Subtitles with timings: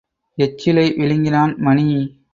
[0.37, 1.87] எச்சிலை விழங்கினான் மணி.